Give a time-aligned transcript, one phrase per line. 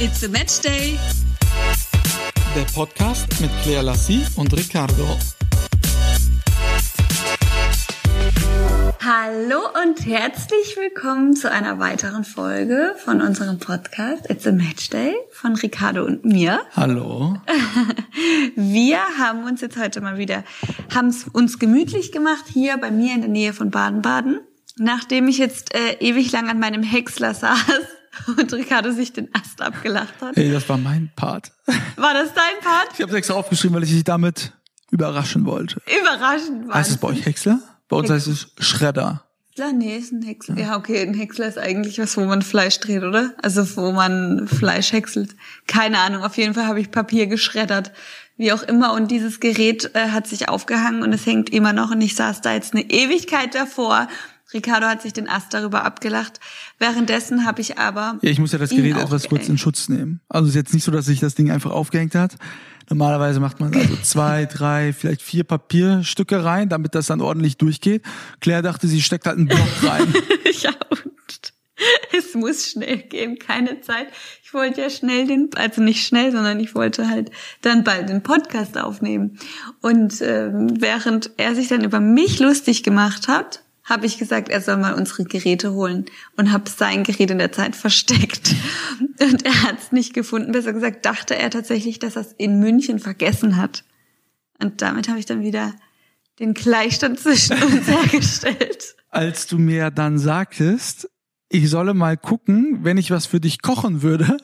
[0.00, 0.96] It's a Match Day.
[2.54, 5.16] Der Podcast mit Claire Lassie und Ricardo.
[9.04, 15.16] Hallo und herzlich willkommen zu einer weiteren Folge von unserem Podcast It's a Match Day
[15.32, 16.60] von Ricardo und mir.
[16.76, 17.34] Hallo.
[18.54, 20.44] Wir haben uns jetzt heute mal wieder,
[20.94, 24.42] haben es uns gemütlich gemacht hier bei mir in der Nähe von Baden-Baden.
[24.76, 29.62] Nachdem ich jetzt äh, ewig lang an meinem Häcksler saß und Ricardo sich den Ast
[29.62, 30.36] abgelacht hat.
[30.36, 31.52] Hey, das war mein Part.
[31.96, 32.88] War das dein Part?
[32.94, 34.52] Ich habe es extra aufgeschrieben, weil ich dich damit
[34.90, 35.80] überraschen wollte.
[36.00, 37.60] Überraschend war Heißt es bei euch Häcksler?
[37.88, 39.24] Bei uns heißt es Schredder.
[39.58, 39.72] Häcksler?
[39.72, 40.56] Nee, ist ein Häcksler.
[40.58, 43.34] Ja, okay, ein Häcksler ist eigentlich was, wo man Fleisch dreht, oder?
[43.42, 45.34] Also wo man Fleisch häckselt.
[45.66, 47.92] Keine Ahnung, auf jeden Fall habe ich Papier geschreddert.
[48.36, 48.92] Wie auch immer.
[48.92, 51.90] Und dieses Gerät äh, hat sich aufgehangen und es hängt immer noch.
[51.90, 54.06] Und ich saß da jetzt eine Ewigkeit davor.
[54.52, 56.40] Ricardo hat sich den Ast darüber abgelacht.
[56.78, 58.18] Währenddessen habe ich aber.
[58.22, 60.20] Ja, ich muss ja das Gerät etwas kurz in Schutz nehmen.
[60.28, 62.36] Also es ist jetzt nicht so, dass sich das Ding einfach aufgehängt hat.
[62.88, 68.02] Normalerweise macht man also zwei, drei, vielleicht vier Papierstücke rein, damit das dann ordentlich durchgeht.
[68.40, 70.12] Claire dachte, sie steckt halt einen Block rein.
[70.62, 71.52] ja, und
[72.16, 74.08] es muss schnell gehen, keine Zeit.
[74.42, 78.22] Ich wollte ja schnell den, also nicht schnell, sondern ich wollte halt dann bald den
[78.22, 79.38] Podcast aufnehmen.
[79.82, 84.60] Und ähm, während er sich dann über mich lustig gemacht hat, habe ich gesagt, er
[84.60, 86.04] soll mal unsere Geräte holen
[86.36, 88.54] und habe sein Gerät in der Zeit versteckt.
[89.20, 90.52] Und er hat es nicht gefunden.
[90.52, 93.84] Besser gesagt, dachte er tatsächlich, dass er es in München vergessen hat.
[94.60, 95.74] Und damit habe ich dann wieder
[96.38, 98.96] den Gleichstand zwischen uns hergestellt.
[99.08, 101.08] Als du mir dann sagtest,
[101.48, 104.36] ich solle mal gucken, wenn ich was für dich kochen würde,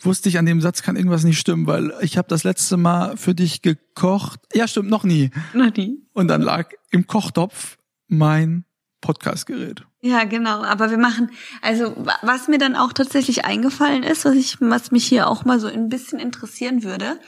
[0.00, 3.16] wusste ich, an dem Satz kann irgendwas nicht stimmen, weil ich habe das letzte Mal
[3.16, 4.40] für dich gekocht.
[4.54, 5.30] Ja, stimmt, noch nie.
[5.52, 5.98] Noch nie.
[6.12, 8.64] Und dann lag im Kochtopf mein
[9.04, 9.84] Podcastgerät.
[10.00, 10.62] Ja, genau.
[10.62, 14.90] Aber wir machen, also wa- was mir dann auch tatsächlich eingefallen ist, was ich, was
[14.92, 17.18] mich hier auch mal so ein bisschen interessieren würde.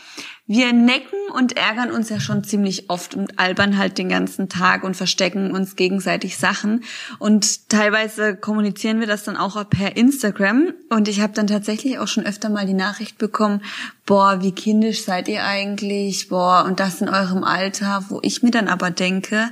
[0.46, 4.84] Wir necken und ärgern uns ja schon ziemlich oft und albern halt den ganzen Tag
[4.84, 6.84] und verstecken uns gegenseitig Sachen.
[7.18, 10.72] Und teilweise kommunizieren wir das dann auch per Instagram.
[10.88, 13.60] Und ich habe dann tatsächlich auch schon öfter mal die Nachricht bekommen,
[14.06, 16.28] boah, wie kindisch seid ihr eigentlich?
[16.28, 19.50] Boah, und das in eurem Alter, wo ich mir dann aber denke,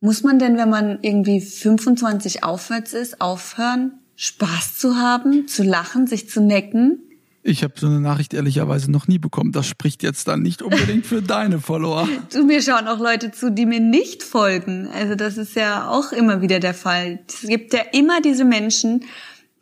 [0.00, 6.06] muss man denn, wenn man irgendwie 25 aufwärts ist, aufhören, Spaß zu haben, zu lachen,
[6.06, 7.02] sich zu necken?
[7.42, 9.52] Ich habe so eine Nachricht ehrlicherweise noch nie bekommen.
[9.52, 12.06] Das spricht jetzt dann nicht unbedingt für deine Follower.
[12.32, 14.88] Du, mir schauen auch Leute zu, die mir nicht folgen.
[14.92, 17.20] Also das ist ja auch immer wieder der Fall.
[17.26, 19.04] Es gibt ja immer diese Menschen,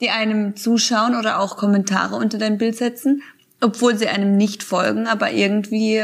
[0.00, 3.22] die einem zuschauen oder auch Kommentare unter dein Bild setzen,
[3.60, 6.02] obwohl sie einem nicht folgen, aber irgendwie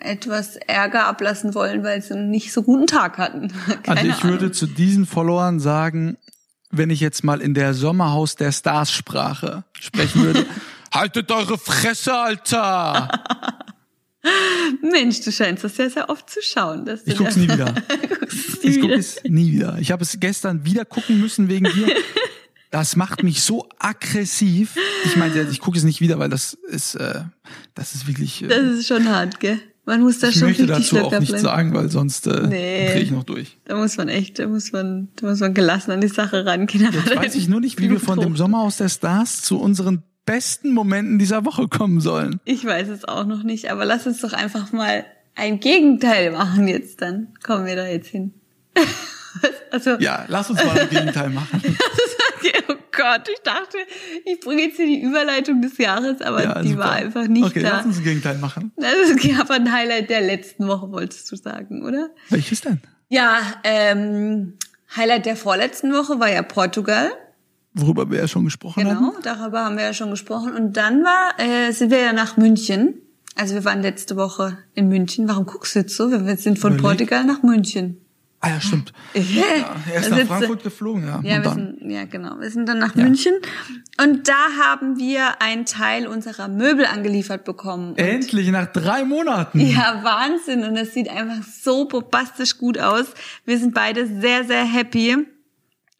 [0.00, 3.48] etwas Ärger ablassen wollen, weil sie einen nicht so guten Tag hatten.
[3.84, 4.30] Keine Also ich Ahnung.
[4.32, 6.16] würde zu diesen Followern sagen,
[6.70, 10.46] wenn ich jetzt mal in der Sommerhaus der Stars Sprache sprechen würde,
[10.92, 13.08] haltet eure Fresse, Alter!
[14.82, 16.84] Mensch, du scheinst das ja sehr oft zu schauen.
[16.84, 17.74] dass Ich guck's nie wieder.
[18.20, 18.94] Guckst nie Ich wieder.
[18.96, 19.76] es nie wieder.
[19.80, 21.88] Ich habe es gestern wieder gucken müssen wegen dir.
[22.72, 24.76] Das macht mich so aggressiv.
[25.04, 27.20] Ich meine, ich gucke es nicht wieder, weil das ist, äh,
[27.74, 28.42] das ist wirklich.
[28.42, 29.60] Äh, Das ist schon hart, gell?
[29.84, 32.86] Man muss da ich schon möchte richtig dazu auch nichts sagen, weil sonst äh, Nee.
[32.92, 33.58] drehe ich noch durch.
[33.66, 36.86] Da muss man echt, da muss man, da muss man gelassen an die Sache rangehen.
[36.86, 38.36] Aber Jetzt weiß ich nur nicht, wie wir von dem.
[38.36, 42.40] Sommerhaus der Stars zu unseren besten Momenten dieser Woche kommen sollen.
[42.44, 45.04] Ich weiß es auch noch nicht, aber lass uns doch einfach mal
[45.34, 47.34] ein Gegenteil machen jetzt dann.
[47.42, 48.32] Kommen wir da jetzt hin.
[49.70, 51.60] also, Ja, lass uns mal ein Gegenteil machen.
[52.68, 53.78] oh Gott, ich dachte,
[54.24, 56.80] ich bringe jetzt hier die Überleitung des Jahres, aber Ja, die super.
[56.80, 57.76] war einfach nicht Okay, da.
[57.78, 58.72] lass uns ein Gegenteil machen.
[58.76, 62.10] Das gab ein Highlight der letzten Woche, wolltest du sagen, oder?
[62.30, 62.80] Welches denn?
[63.08, 64.54] Ja, ähm,
[64.96, 67.10] Highlight der vorletzten Woche war ja Portugal.
[67.74, 68.98] Worüber wir ja schon gesprochen haben.
[68.98, 70.52] Genau, darüber haben wir ja schon gesprochen.
[70.54, 72.98] Und dann war, äh, sind wir ja nach München.
[73.34, 75.26] Also wir waren letzte Woche in München.
[75.26, 76.10] Warum guckst du jetzt so?
[76.10, 76.82] Wir sind von Überleg.
[77.08, 77.96] Portugal nach München.
[78.44, 78.92] Ah ja, stimmt.
[79.14, 81.10] Ja, er ist nach Frankfurt geflogen, ja.
[81.10, 81.54] Ja, und wir dann.
[81.54, 82.40] sind, ja, genau.
[82.40, 83.04] Wir sind dann nach Ja.
[83.04, 83.34] München.
[84.02, 87.90] Und da haben wir einen Teil unserer Möbel angeliefert bekommen.
[87.90, 89.60] Und Endlich nach drei Monaten.
[89.60, 90.64] Ja, Wahnsinn.
[90.64, 93.06] Und es sieht einfach so bombastisch gut aus.
[93.44, 95.18] Wir sind beide sehr, sehr happy.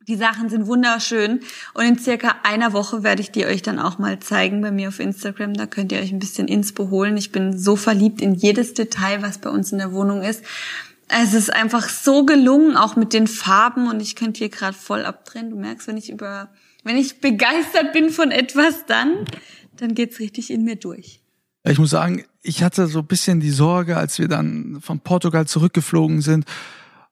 [0.09, 1.41] Die Sachen sind wunderschön.
[1.75, 4.89] Und in circa einer Woche werde ich die euch dann auch mal zeigen bei mir
[4.89, 5.55] auf Instagram.
[5.55, 7.17] Da könnt ihr euch ein bisschen Inspo holen.
[7.17, 10.43] Ich bin so verliebt in jedes Detail, was bei uns in der Wohnung ist.
[11.09, 13.89] Es ist einfach so gelungen, auch mit den Farben.
[13.89, 15.51] Und ich könnte hier gerade voll abdrehen.
[15.51, 16.51] Du merkst, wenn ich über,
[16.85, 19.25] wenn ich begeistert bin von etwas, dann,
[19.77, 21.21] dann geht's richtig in mir durch.
[21.65, 25.47] Ich muss sagen, ich hatte so ein bisschen die Sorge, als wir dann von Portugal
[25.47, 26.45] zurückgeflogen sind,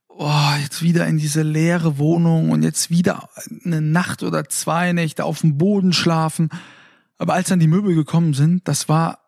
[0.08, 3.30] oh, jetzt wieder in diese leere Wohnung und jetzt wieder
[3.64, 6.50] eine Nacht oder zwei Nächte auf dem Boden schlafen.
[7.16, 9.20] Aber als dann die Möbel gekommen sind, das war,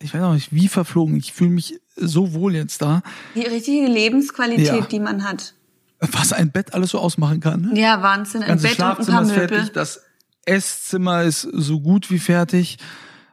[0.00, 1.16] ich weiß auch nicht, wie verflogen.
[1.16, 3.02] Ich fühle mich so wohl jetzt da.
[3.34, 4.80] Die richtige Lebensqualität, Ja.
[4.80, 5.54] die man hat.
[6.00, 7.62] Was ein Bett alles so ausmachen kann.
[7.72, 7.80] Ne?
[7.80, 8.42] Ja, Wahnsinn.
[8.42, 9.48] Ein Bett und ein paar ist Möbel.
[9.48, 10.00] fertig, das
[10.44, 12.78] Esszimmer ist so gut wie fertig.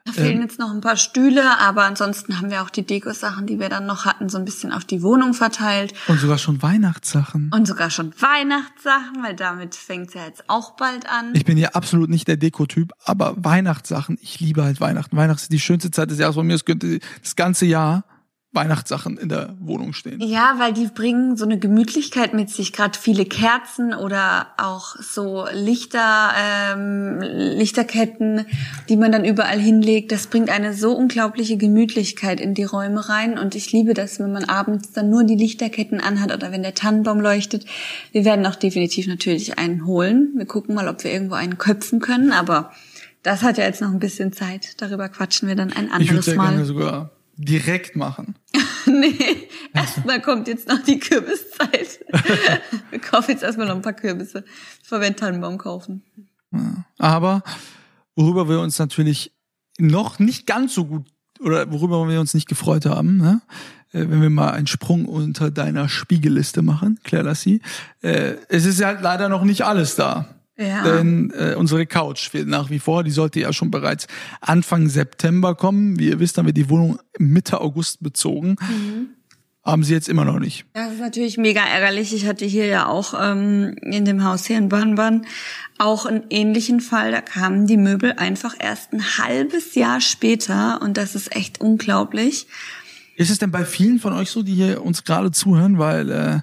[0.05, 0.41] Da fehlen Ähm.
[0.41, 3.85] jetzt noch ein paar Stühle, aber ansonsten haben wir auch die Dekosachen, die wir dann
[3.85, 5.93] noch hatten, so ein bisschen auf die Wohnung verteilt.
[6.07, 7.51] Und sogar schon Weihnachtssachen.
[7.53, 11.31] Und sogar schon Weihnachtssachen, weil damit fängt's ja jetzt auch bald an.
[11.35, 15.15] Ich bin ja absolut nicht der Dekotyp, aber Weihnachtssachen, ich liebe halt Weihnachten.
[15.17, 16.55] Weihnachten ist die schönste Zeit des Jahres von mir.
[16.55, 18.03] Es könnte das ganze Jahr
[18.53, 20.19] Weihnachtssachen in der Wohnung stehen.
[20.19, 25.45] Ja, weil die bringen so eine Gemütlichkeit mit sich, gerade viele Kerzen oder auch so
[25.53, 28.45] Lichter, ähm, Lichterketten,
[28.89, 30.11] die man dann überall hinlegt.
[30.11, 33.39] Das bringt eine so unglaubliche Gemütlichkeit in die Räume rein.
[33.39, 36.73] Und ich liebe das, wenn man abends dann nur die Lichterketten anhat oder wenn der
[36.73, 37.65] Tannenbaum leuchtet.
[38.11, 40.33] Wir werden auch definitiv natürlich einen holen.
[40.35, 42.73] Wir gucken mal, ob wir irgendwo einen köpfen können, aber
[43.23, 44.81] das hat ja jetzt noch ein bisschen Zeit.
[44.81, 46.49] Darüber quatschen wir dann ein Ich anderes sehr Mal.
[46.49, 48.35] gerne sogar direkt machen.
[48.87, 51.99] Nee, erstmal kommt jetzt noch die Kürbiszeit.
[52.89, 54.43] Wir kaufen jetzt erstmal noch ein paar Kürbisse,
[54.81, 56.03] bevor wir einen Tannenbaum kaufen.
[56.97, 57.43] Aber
[58.15, 59.33] worüber wir uns natürlich
[59.77, 61.05] noch nicht ganz so gut
[61.39, 63.41] oder worüber wir uns nicht gefreut haben, ne?
[63.93, 67.61] äh, wenn wir mal einen Sprung unter deiner Spiegelliste machen, Claire Lassie,
[68.01, 70.27] äh, es ist ja halt leider noch nicht alles da.
[70.57, 70.83] Ja.
[70.83, 73.03] Denn äh, unsere Couch fehlt nach wie vor.
[73.03, 74.07] Die sollte ja schon bereits
[74.41, 75.97] Anfang September kommen.
[75.97, 78.57] Wie ihr wisst, haben wir die Wohnung Mitte August bezogen.
[79.63, 80.65] Haben sie jetzt immer noch nicht.
[80.73, 82.13] Das ist natürlich mega ärgerlich.
[82.13, 85.25] Ich hatte hier ja auch ähm, in dem Haus hier in Banban
[85.77, 87.11] auch einen ähnlichen Fall.
[87.11, 92.47] Da kamen die Möbel einfach erst ein halbes Jahr später und das ist echt unglaublich.
[93.15, 95.77] Ist es denn bei vielen von euch so, die hier uns gerade zuhören?
[95.77, 96.39] Weil äh,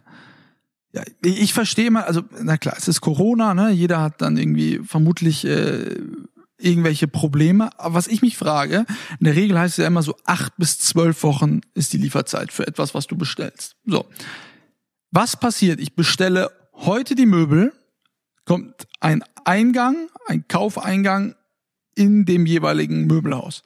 [0.99, 3.71] ja, ich verstehe mal, also na klar, es ist Corona, ne?
[3.71, 5.97] Jeder hat dann irgendwie vermutlich äh,
[6.59, 7.71] irgendwelche Probleme.
[7.79, 8.85] Aber was ich mich frage,
[9.19, 12.53] in der Regel heißt es ja immer so, acht bis zwölf Wochen ist die Lieferzeit
[12.53, 13.77] für etwas, was du bestellst.
[13.85, 14.07] So.
[15.11, 15.81] Was passiert?
[15.81, 17.73] Ich bestelle heute die Möbel,
[18.45, 21.35] kommt ein Eingang, ein Kaufeingang
[21.95, 23.63] in dem jeweiligen Möbelhaus.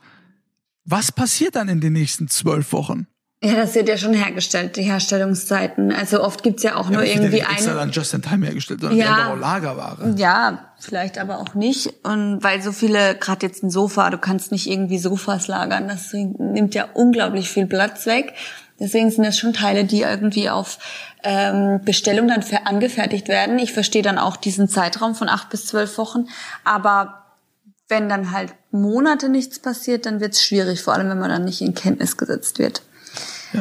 [0.84, 3.06] Was passiert dann in den nächsten zwölf Wochen?
[3.44, 5.92] Ja, das wird ja schon hergestellt, die Herstellungszeiten.
[5.92, 7.80] Also oft gibt's ja auch nur es wird irgendwie ja nicht extra eine.
[7.80, 9.04] dann just in time hergestellt, sondern Ja.
[9.06, 10.14] die haben doch auch Lagerware.
[10.16, 11.92] Ja, vielleicht aber auch nicht.
[12.04, 16.12] Und weil so viele, gerade jetzt ein Sofa, du kannst nicht irgendwie Sofas lagern, das
[16.12, 18.32] nimmt ja unglaublich viel Platz weg.
[18.78, 20.78] Deswegen sind das schon Teile, die irgendwie auf
[21.24, 23.58] ähm, Bestellung dann angefertigt werden.
[23.58, 26.26] Ich verstehe dann auch diesen Zeitraum von acht bis zwölf Wochen.
[26.64, 27.24] Aber
[27.88, 31.60] wenn dann halt Monate nichts passiert, dann wird's schwierig, vor allem wenn man dann nicht
[31.60, 32.82] in Kenntnis gesetzt wird.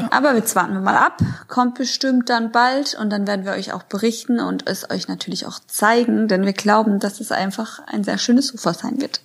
[0.09, 3.73] Aber jetzt warten wir mal ab, kommt bestimmt dann bald und dann werden wir euch
[3.73, 8.03] auch berichten und es euch natürlich auch zeigen, denn wir glauben, dass es einfach ein
[8.03, 9.21] sehr schönes Sofa sein wird.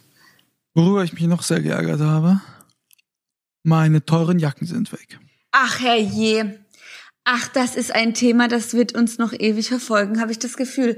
[0.75, 2.41] Worüber ich mich noch sehr geärgert habe,
[3.63, 5.19] meine teuren Jacken sind weg.
[5.53, 6.59] Ach herrje.
[7.25, 10.97] Ach, das ist ein Thema, das wird uns noch ewig verfolgen, habe ich das Gefühl.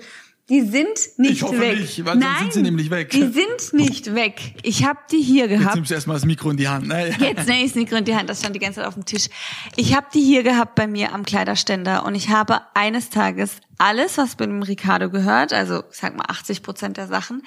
[0.48, 1.78] Die sind nicht Ich hoffe weg.
[1.78, 3.10] nicht, weil sonst Nein, sind sie nämlich weg.
[3.10, 4.54] Die sind nicht weg.
[4.62, 5.74] Ich habe die hier Jetzt gehabt.
[5.74, 6.88] nimmst du erstmal das Mikro in die Hand.
[6.88, 7.08] Ne?
[7.20, 9.04] Jetzt nehme ich das Mikro in die Hand, das stand die ganze Zeit auf dem
[9.04, 9.28] Tisch.
[9.76, 14.16] Ich habe die hier gehabt bei mir am Kleiderständer und ich habe eines Tages alles,
[14.16, 17.42] was bei dem Ricardo gehört, also sag mal 80 Prozent der Sachen,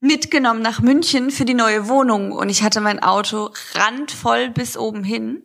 [0.00, 5.02] mitgenommen nach München für die neue Wohnung und ich hatte mein Auto randvoll bis oben
[5.02, 5.42] hin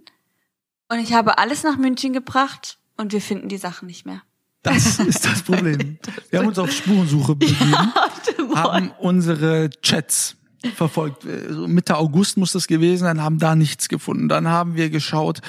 [0.89, 4.21] und ich habe alles nach München gebracht und wir finden die Sachen nicht mehr.
[4.61, 5.99] Das ist das Problem.
[6.29, 7.93] Wir haben uns auf Spurensuche begeben,
[8.55, 10.35] haben unsere Chats
[10.75, 11.25] verfolgt.
[11.49, 14.27] So Mitte August muss das gewesen sein, haben da nichts gefunden.
[14.27, 15.41] Dann haben wir geschaut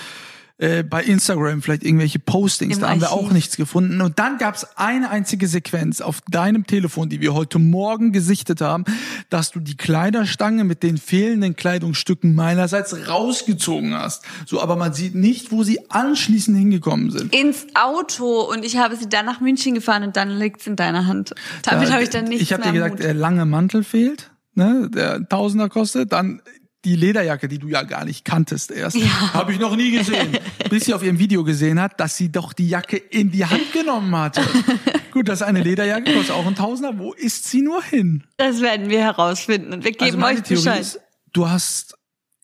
[0.61, 3.27] äh, bei Instagram vielleicht irgendwelche Postings, Im da haben wir Archiv.
[3.29, 4.01] auch nichts gefunden.
[4.03, 8.61] Und dann gab es eine einzige Sequenz auf deinem Telefon, die wir heute Morgen gesichtet
[8.61, 8.85] haben,
[9.31, 14.23] dass du die Kleiderstange mit den fehlenden Kleidungsstücken meinerseits rausgezogen hast.
[14.47, 17.35] So, aber man sieht nicht, wo sie anschließend hingekommen sind.
[17.35, 21.07] Ins Auto und ich habe sie dann nach München gefahren und dann liegt's in deiner
[21.07, 21.35] Hand.
[21.63, 24.91] Damit Da- habe ich dann nichts Ich habe dir gesagt, der lange Mantel fehlt, ne,
[24.93, 26.43] der Tausender kostet, dann
[26.85, 29.35] die Lederjacke, die du ja gar nicht kanntest erst, Ja.
[29.35, 30.39] habe ich noch nie gesehen,
[30.71, 33.73] bis sie auf ihrem Video gesehen hat, dass sie doch die Jacke in die Hand
[33.73, 34.41] genommen hatte.
[35.13, 36.99] Gut, das ist eine Lederjacke, kostet auch ein Tausender.
[36.99, 38.25] Wo ist sie nur hin?
[38.39, 40.81] Das werden wir herausfinden und wir Also geben meine euch Theorie Bescheid.
[40.81, 41.01] ist,
[41.33, 41.97] du hast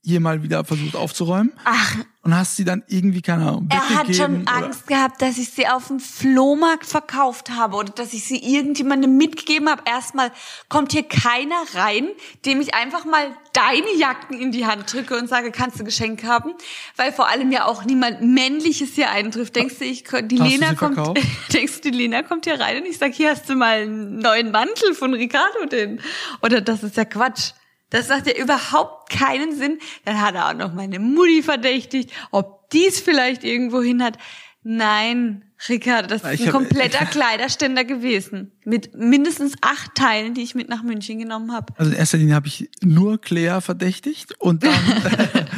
[0.02, 4.14] hier mal wieder versucht aufzuräumen Ach, und hast sie dann irgendwie keine Ahnung er hat
[4.14, 8.38] schon Angst gehabt, dass ich sie auf dem Flohmarkt verkauft habe oder dass ich sie
[8.38, 9.82] irgendjemandem mitgegeben habe.
[9.86, 10.30] Erstmal
[10.68, 12.08] kommt hier keiner rein,
[12.44, 16.24] dem ich einfach mal deine Jacken in die Hand drücke und sage, kannst du Geschenk
[16.24, 16.52] haben?
[16.96, 19.56] Weil vor allem ja auch niemand Männliches hier eintrifft.
[19.56, 21.18] Denkst du, ich, die Hast Lena kommt,
[21.52, 24.18] denkst du, die Lena kommt hier rein und ich sag, hier hast du mal einen
[24.18, 26.00] neuen Mantel von Ricardo, den.
[26.42, 27.52] Oder das ist ja Quatsch.
[27.90, 29.78] Das macht ja überhaupt keinen Sinn.
[30.04, 34.18] Dann hat er auch noch meine Mutti verdächtigt, ob dies vielleicht irgendwo hin hat.
[34.62, 38.50] Nein, Rickard, das ist ein kompletter Kleiderständer gewesen.
[38.64, 41.72] Mit mindestens acht Teilen, die ich mit nach München genommen habe.
[41.76, 44.74] Also in erster Linie habe ich nur Claire verdächtigt und dann.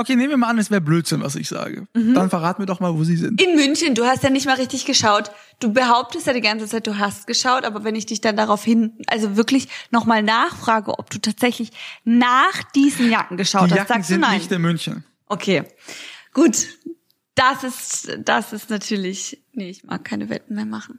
[0.00, 1.86] okay, nehmen wir mal an, es wäre Blödsinn, was ich sage.
[1.94, 2.14] Mhm.
[2.14, 3.40] Dann verrat mir doch mal, wo sie sind.
[3.40, 5.30] In München, du hast ja nicht mal richtig geschaut.
[5.60, 8.62] Du behauptest ja die ganze Zeit, du hast geschaut, aber wenn ich dich dann darauf
[8.64, 11.70] hin, also wirklich nochmal nachfrage, ob du tatsächlich
[12.04, 14.38] nach diesen Jacken geschaut Die hast, Jacken sagst du sind nein.
[14.38, 15.04] nicht in München.
[15.28, 15.64] Okay,
[16.32, 16.66] gut.
[17.36, 20.98] Das ist, das ist natürlich, nee, ich mag keine Wetten mehr machen.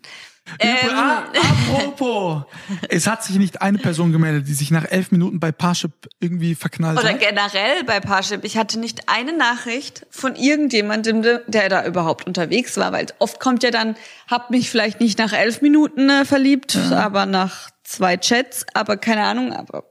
[0.60, 2.44] Ähm, ah, apropos.
[2.90, 6.54] es hat sich nicht eine Person gemeldet, die sich nach elf Minuten bei Parship irgendwie
[6.54, 7.20] verknallt Oder hat.
[7.20, 8.44] generell bei Parship.
[8.44, 13.64] Ich hatte nicht eine Nachricht von irgendjemandem, der da überhaupt unterwegs war, weil oft kommt
[13.64, 13.96] ja dann,
[14.28, 19.24] hab mich vielleicht nicht nach elf Minuten äh, verliebt, aber nach zwei Chats, aber keine
[19.24, 19.86] Ahnung, aber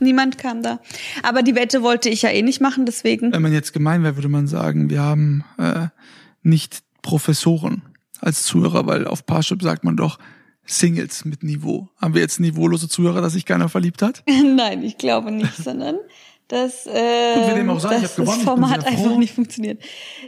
[0.00, 0.80] niemand kam da.
[1.22, 3.32] Aber die Wette wollte ich ja eh nicht machen, deswegen.
[3.32, 5.88] Wenn man jetzt gemein wäre, würde man sagen, wir haben äh,
[6.42, 7.82] nicht Professoren
[8.20, 10.18] als Zuhörer, weil auf Parship sagt man doch
[10.66, 11.88] Singles mit Niveau.
[12.00, 14.22] Haben wir jetzt niveaulose Zuhörer, dass sich keiner verliebt hat?
[14.56, 15.96] Nein, ich glaube nicht, sondern
[16.48, 19.82] dass, äh, Gut, dem auch dass gewonnen, das Format einfach nicht funktioniert.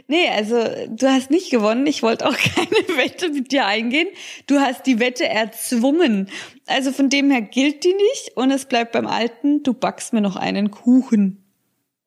[0.07, 0.55] Nee, also
[0.89, 1.85] du hast nicht gewonnen.
[1.85, 4.07] Ich wollte auch keine Wette mit dir eingehen.
[4.47, 6.29] Du hast die Wette erzwungen.
[6.65, 9.61] Also von dem her gilt die nicht und es bleibt beim Alten.
[9.63, 11.43] Du backst mir noch einen Kuchen.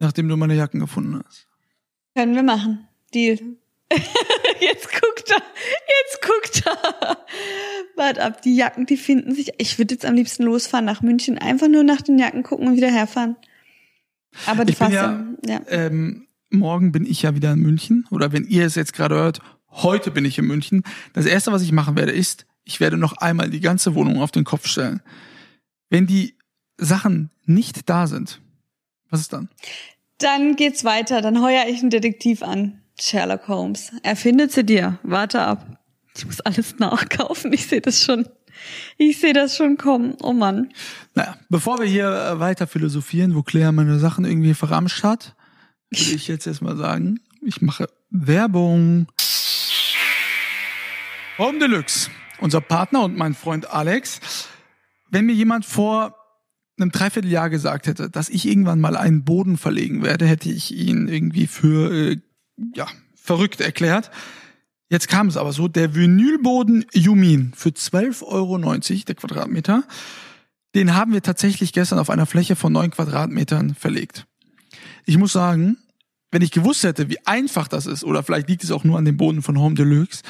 [0.00, 1.46] Nachdem du meine Jacken gefunden hast.
[2.16, 2.88] Können wir machen.
[3.14, 3.38] Deal.
[4.60, 5.42] Jetzt guckt er.
[6.02, 7.18] Jetzt guckt er.
[7.96, 9.52] Wart ab, die Jacken, die finden sich.
[9.58, 11.38] Ich würde jetzt am liebsten losfahren nach München.
[11.38, 13.36] Einfach nur nach den Jacken gucken und wieder herfahren.
[14.46, 15.60] Aber die Ich bin ja, ja.
[15.68, 18.06] ähm, morgen bin ich ja wieder in München.
[18.10, 20.82] Oder wenn ihr es jetzt gerade hört, heute bin ich in München.
[21.12, 24.30] Das erste, was ich machen werde, ist, ich werde noch einmal die ganze Wohnung auf
[24.30, 25.02] den Kopf stellen.
[25.88, 26.36] Wenn die
[26.76, 28.40] Sachen nicht da sind,
[29.10, 29.48] was ist dann?
[30.18, 31.20] Dann geht's weiter.
[31.20, 32.80] Dann heuer ich einen Detektiv an.
[33.00, 33.92] Sherlock Holmes.
[34.02, 34.98] Er findet sie dir.
[35.02, 35.78] Warte ab.
[36.16, 37.52] Ich muss alles nachkaufen.
[37.52, 38.28] Ich sehe das schon.
[38.96, 40.14] Ich sehe das schon kommen.
[40.22, 40.72] Oh Mann.
[41.14, 45.34] Naja, bevor wir hier äh, weiter philosophieren, wo Claire meine Sachen irgendwie verramscht hat,
[45.90, 49.06] würde ich jetzt erstmal sagen, ich mache Werbung.
[51.38, 54.48] Home Deluxe, unser Partner und mein Freund Alex.
[55.10, 56.14] Wenn mir jemand vor
[56.78, 61.08] einem Dreivierteljahr gesagt hätte, dass ich irgendwann mal einen Boden verlegen werde, hätte ich ihn
[61.08, 62.20] irgendwie für äh,
[62.74, 64.10] ja, verrückt erklärt.
[64.90, 69.84] Jetzt kam es aber so, der Vinylboden Jumin für 12,90 Euro der Quadratmeter,
[70.74, 74.26] den haben wir tatsächlich gestern auf einer Fläche von neun Quadratmetern verlegt.
[75.06, 75.78] Ich muss sagen,
[76.32, 79.04] wenn ich gewusst hätte, wie einfach das ist, oder vielleicht liegt es auch nur an
[79.04, 80.22] dem Boden von Home Deluxe,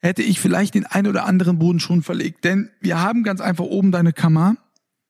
[0.00, 2.44] hätte ich vielleicht den einen oder anderen Boden schon verlegt.
[2.44, 4.56] Denn wir haben ganz einfach oben deine Kammer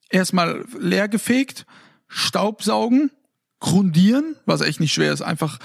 [0.08, 1.66] erstmal leer gefegt,
[2.06, 3.10] Staubsaugen,
[3.58, 5.58] grundieren, was echt nicht schwer ist, einfach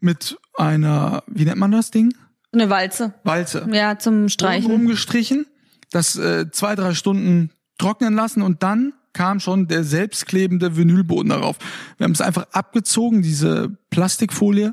[0.00, 2.14] mit einer, wie nennt man das Ding?
[2.52, 3.14] Eine Walze.
[3.24, 3.68] Walze.
[3.72, 4.70] Ja, zum Streichen.
[4.70, 5.46] Rumgestrichen,
[5.90, 11.56] das äh, zwei, drei Stunden trocknen lassen und dann kam schon der selbstklebende Vinylboden darauf.
[11.96, 14.72] Wir haben es einfach abgezogen, diese Plastikfolie,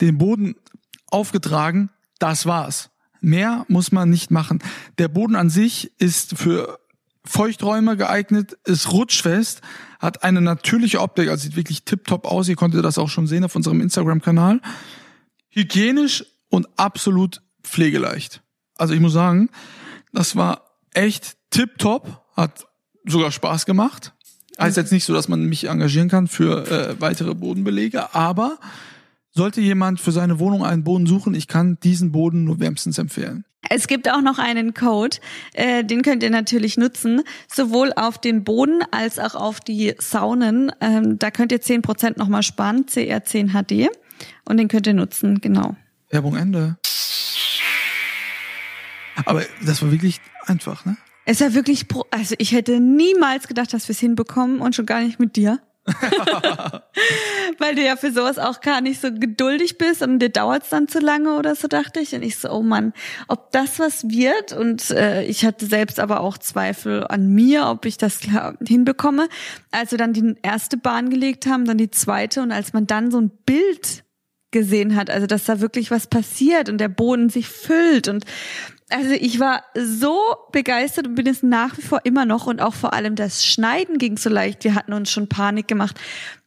[0.00, 0.56] den Boden
[1.10, 2.90] aufgetragen, das war's.
[3.20, 4.60] Mehr muss man nicht machen.
[4.98, 6.80] Der Boden an sich ist für
[7.24, 9.60] Feuchträume geeignet, ist rutschfest,
[10.00, 12.48] hat eine natürliche Optik, also sieht wirklich tipptopp aus.
[12.48, 14.60] Ihr konntet das auch schon sehen auf unserem Instagram-Kanal.
[15.50, 18.42] Hygienisch und absolut pflegeleicht.
[18.76, 19.48] Also ich muss sagen,
[20.12, 22.66] das war echt tipptopp, hat
[23.04, 24.12] sogar Spaß gemacht.
[24.60, 28.58] Heißt jetzt nicht so, dass man mich engagieren kann für äh, weitere Bodenbelege, aber
[29.30, 33.44] sollte jemand für seine Wohnung einen Boden suchen, ich kann diesen Boden nur wärmstens empfehlen.
[33.70, 35.16] Es gibt auch noch einen Code,
[35.54, 40.70] äh, den könnt ihr natürlich nutzen, sowohl auf den Boden als auch auf die Saunen.
[40.82, 43.88] Ähm, da könnt ihr 10% nochmal sparen, CR10HD.
[44.44, 45.76] Und den könnt ihr nutzen, genau.
[46.12, 46.76] Werbung Ende.
[49.24, 50.96] Aber das war wirklich einfach, ne?
[51.24, 54.86] Es war wirklich, pro also ich hätte niemals gedacht, dass wir es hinbekommen und schon
[54.86, 55.60] gar nicht mit dir.
[57.58, 60.86] Weil du ja für sowas auch gar nicht so geduldig bist und dir dauert's dann
[60.86, 62.14] zu lange oder so, dachte ich.
[62.14, 62.92] Und ich so, oh Mann,
[63.28, 64.52] ob das was wird?
[64.52, 69.28] Und äh, ich hatte selbst aber auch Zweifel an mir, ob ich das klar hinbekomme.
[69.70, 73.10] Als wir dann die erste Bahn gelegt haben, dann die zweite und als man dann
[73.10, 74.04] so ein Bild
[74.52, 78.24] gesehen hat, also dass da wirklich was passiert und der Boden sich füllt und
[78.92, 80.18] also ich war so
[80.52, 83.98] begeistert und bin es nach wie vor immer noch und auch vor allem das Schneiden
[83.98, 84.64] ging so leicht.
[84.64, 85.98] Wir hatten uns schon Panik gemacht,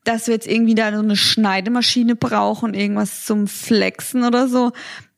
[0.03, 4.71] dass wir jetzt irgendwie da so eine Schneidemaschine brauchen, irgendwas zum Flexen oder so.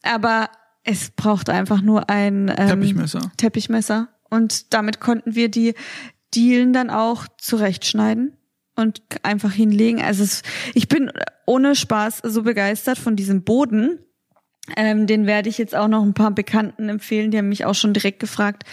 [0.04, 0.50] Aber
[0.84, 3.32] es braucht einfach nur ein ähm, Teppichmesser.
[3.36, 4.08] Teppichmesser.
[4.30, 5.74] Und damit konnten wir die
[6.34, 8.38] Dielen dann auch zurechtschneiden
[8.78, 10.02] und einfach hinlegen.
[10.02, 10.44] Also es,
[10.74, 11.12] ich bin
[11.46, 14.00] ohne Spaß so begeistert von diesem Boden.
[14.76, 17.32] Ähm, den werde ich jetzt auch noch ein paar Bekannten empfehlen.
[17.32, 18.64] Die haben mich auch schon direkt gefragt,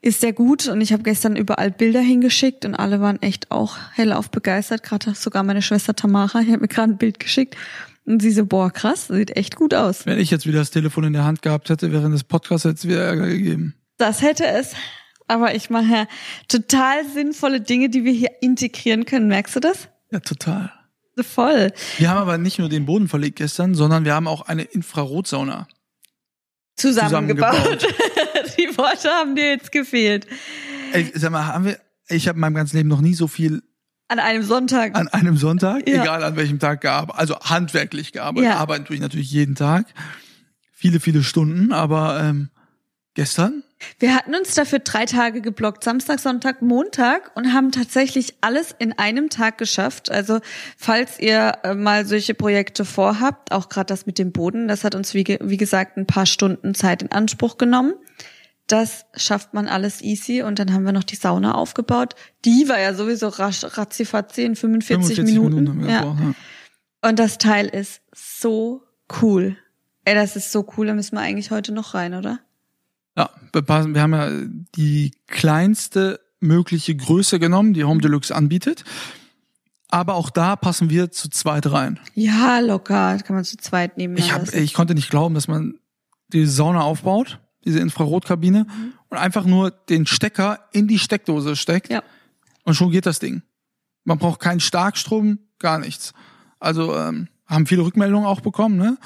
[0.00, 0.68] ist der gut?
[0.68, 4.82] Und ich habe gestern überall Bilder hingeschickt und alle waren echt auch hellauf begeistert.
[4.82, 7.56] Gerade sogar meine Schwester Tamara, die hat mir gerade ein Bild geschickt.
[8.04, 10.06] Und sie so, boah, krass, sieht echt gut aus.
[10.06, 12.76] Wenn ich jetzt wieder das Telefon in der Hand gehabt hätte, während des Podcasts hätte
[12.76, 13.74] es wieder Ärger gegeben.
[13.98, 14.72] Das hätte es.
[15.28, 16.06] Aber ich mache ja
[16.48, 19.28] total sinnvolle Dinge, die wir hier integrieren können.
[19.28, 19.88] Merkst du das?
[20.10, 20.72] Ja, total.
[21.20, 21.72] Voll.
[21.98, 25.66] Wir haben aber nicht nur den Boden verlegt gestern, sondern wir haben auch eine Infrarotsauna
[26.76, 27.54] Zusammengebaut.
[27.80, 28.56] zusammengebaut.
[28.58, 30.26] die Worte haben dir jetzt gefehlt.
[30.92, 33.62] Ey, sag mal, haben wir, ich habe in meinem ganzen Leben noch nie so viel
[34.06, 34.94] An einem Sonntag.
[34.96, 36.02] an einem Sonntag, Ja.
[36.02, 38.56] egal an welchem Tag gearbeitet, also handwerklich gearbeitet, Ja.
[38.58, 39.86] arbeiten tue ich natürlich jeden Tag,
[40.72, 42.50] viele, viele Stunden, aber ähm,
[43.14, 43.64] gestern,
[43.98, 48.92] Wir hatten uns dafür drei Tage geblockt, Samstag, Sonntag, Montag und haben tatsächlich alles in
[48.92, 50.10] einem Tag geschafft.
[50.10, 50.40] Also
[50.76, 54.94] falls ihr äh, mal solche Projekte vorhabt, auch gerade das mit dem Boden, das hat
[54.94, 57.94] uns wie, wie gesagt ein paar Stunden Zeit in Anspruch genommen.
[58.66, 62.14] Das schafft man alles easy und dann haben wir noch die Sauna aufgebaut.
[62.44, 65.64] Die war ja sowieso rasch, ratzifatzi in 45, 45 Minuten.
[65.64, 66.00] Minuten, ja.
[66.00, 67.08] gebraucht, ja.
[67.08, 68.82] Und das Teil ist so
[69.22, 69.56] cool.
[70.04, 72.40] Ey, das ist so cool, da müssen wir eigentlich heute noch rein, oder?
[73.18, 74.30] Ja, wir haben ja
[74.76, 78.84] die kleinste mögliche Größe genommen, die Home Deluxe anbietet.
[79.90, 81.98] Aber auch da passen wir zu zweit rein.
[82.14, 83.14] Ja, locker.
[83.14, 84.16] Das kann man zu zweit nehmen.
[84.18, 85.78] Ich, hab, ich konnte nicht glauben, dass man
[86.32, 88.92] die Sauna aufbaut, diese Infrarotkabine, Mhm.
[89.08, 91.90] und einfach nur den Stecker in die Steckdose steckt.
[91.90, 92.02] Ja.
[92.64, 93.42] Und schon geht das Ding.
[94.04, 96.12] Man braucht keinen Starkstrom, gar nichts.
[96.60, 98.76] Also ähm, haben viele Rückmeldungen auch bekommen.
[98.76, 98.98] Ne?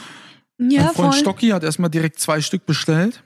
[0.58, 1.20] ja, mein Freund voll.
[1.20, 3.22] Stocki hat erstmal direkt zwei Stück bestellt.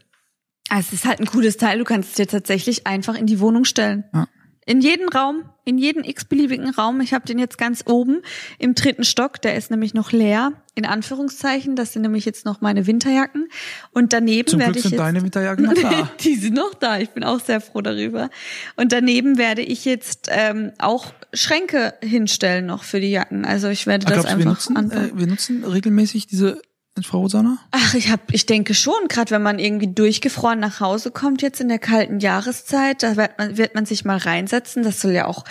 [0.69, 1.79] Ah, Es ist halt ein cooles Teil.
[1.79, 4.05] Du kannst es dir tatsächlich einfach in die Wohnung stellen.
[4.13, 4.27] Ja.
[4.69, 7.01] In jeden Raum, in jeden x-beliebigen Raum.
[7.01, 8.23] Ich habe den jetzt ganz oben
[8.59, 9.41] im dritten Stock.
[9.41, 11.77] Der ist nämlich noch leer, in Anführungszeichen.
[11.77, 13.47] Das sind nämlich jetzt noch meine Winterjacken.
[13.93, 16.11] Und daneben werde ich sind jetzt deine Winterjacken noch da.
[16.21, 16.99] Die sind noch da.
[16.99, 18.29] Ich bin auch sehr froh darüber.
[18.75, 23.45] Und daneben werde ich jetzt ähm, auch Schränke hinstellen noch für die Jacken.
[23.45, 26.61] Also ich werde Ah, das glaubst du, wir einfach nutzen, äh, wir nutzen regelmäßig diese
[26.97, 27.59] Infrarotsauna?
[27.71, 31.61] Ach, ich hab, ich denke schon, gerade wenn man irgendwie durchgefroren nach Hause kommt jetzt
[31.61, 34.83] in der kalten Jahreszeit, da wird man, wird man sich mal reinsetzen.
[34.83, 35.45] Das soll ja auch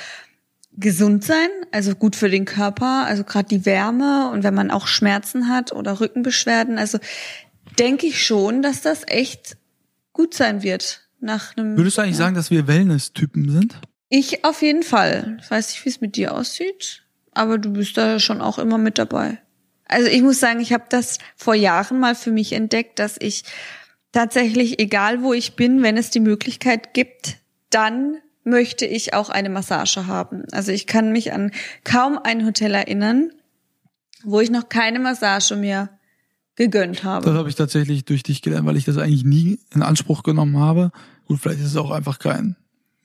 [0.77, 4.87] gesund sein, also gut für den Körper, also gerade die Wärme und wenn man auch
[4.87, 6.99] Schmerzen hat oder Rückenbeschwerden, also
[7.79, 9.57] denke ich schon, dass das echt
[10.11, 11.77] gut sein wird nach einem.
[11.77, 13.79] Würdest du eigentlich sagen, dass wir Wellness-Typen sind?
[14.09, 15.37] Ich auf jeden Fall.
[15.41, 18.77] Ich weiß nicht, wie es mit dir aussieht, aber du bist da schon auch immer
[18.77, 19.39] mit dabei.
[19.87, 23.43] Also ich muss sagen, ich habe das vor Jahren mal für mich entdeckt, dass ich
[24.11, 27.37] tatsächlich, egal wo ich bin, wenn es die Möglichkeit gibt,
[27.69, 30.43] dann möchte ich auch eine Massage haben.
[30.51, 31.51] Also ich kann mich an
[31.83, 33.31] kaum ein Hotel erinnern,
[34.23, 35.89] wo ich noch keine Massage mehr
[36.55, 37.25] gegönnt habe.
[37.25, 40.57] Das habe ich tatsächlich durch dich gelernt, weil ich das eigentlich nie in Anspruch genommen
[40.57, 40.91] habe.
[41.27, 42.55] Gut, vielleicht ist es auch einfach kein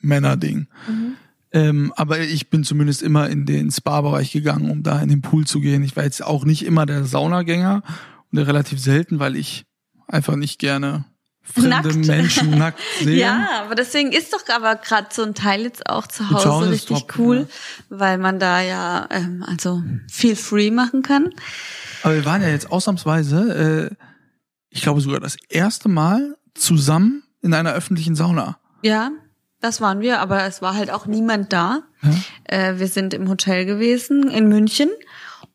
[0.00, 0.68] Männerding.
[0.88, 1.16] Mhm.
[1.52, 5.46] Ähm, aber ich bin zumindest immer in den Spa-Bereich gegangen, um da in den Pool
[5.46, 5.82] zu gehen.
[5.82, 7.82] Ich war jetzt auch nicht immer der Saunagänger
[8.30, 9.64] und relativ selten, weil ich
[10.06, 11.04] einfach nicht gerne
[11.42, 12.06] fremde Nackt.
[12.06, 13.18] Menschen nackt sehe.
[13.18, 16.70] Ja, aber deswegen ist doch aber gerade so ein Teil jetzt auch zu Hause, Hause
[16.70, 17.46] richtig top, cool, ja.
[17.98, 21.30] weil man da ja ähm, also viel free machen kann.
[22.02, 24.04] Aber wir waren ja jetzt ausnahmsweise, äh,
[24.70, 28.58] ich glaube sogar das erste Mal zusammen in einer öffentlichen Sauna.
[28.82, 29.10] Ja,
[29.60, 31.82] das waren wir, aber es war halt auch niemand da.
[32.02, 32.10] Ja?
[32.44, 34.88] Äh, wir sind im Hotel gewesen in München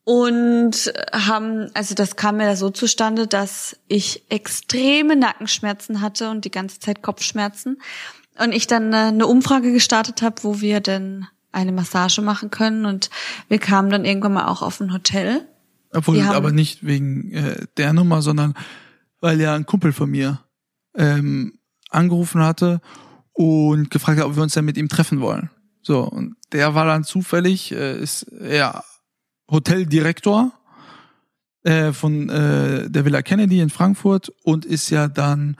[0.04, 6.52] und haben, also das kam mir so zustande, dass ich extreme Nackenschmerzen hatte und die
[6.52, 7.82] ganze Zeit Kopfschmerzen.
[8.38, 12.86] Und ich dann äh, eine Umfrage gestartet habe, wo wir denn eine Massage machen können.
[12.86, 13.10] Und
[13.48, 15.48] wir kamen dann irgendwann mal auch auf ein Hotel.
[15.94, 18.54] Obwohl, haben- aber nicht wegen äh, der Nummer, sondern
[19.22, 20.41] weil ja ein Kumpel von mir
[20.96, 21.58] ähm,
[21.89, 22.82] angerufen hatte
[23.36, 25.50] und gefragt hat, ob wir uns dann mit ihm treffen wollen.
[25.82, 28.84] So, und der war dann zufällig, äh, ist er
[29.52, 30.52] Hoteldirektor
[31.63, 35.58] äh, von äh, der Villa Kennedy in Frankfurt und ist ja dann